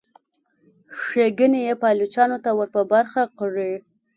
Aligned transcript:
ښېګڼې 1.01 1.59
یې 1.67 1.73
پایلوچانو 1.81 2.37
ته 2.43 2.49
ور 2.57 2.69
په 2.75 2.81
برخه 2.91 3.21
کړي. 3.39 3.73